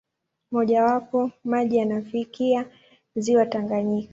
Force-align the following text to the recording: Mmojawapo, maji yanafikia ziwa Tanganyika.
Mmojawapo, 0.51 1.31
maji 1.43 1.77
yanafikia 1.77 2.65
ziwa 3.15 3.45
Tanganyika. 3.45 4.09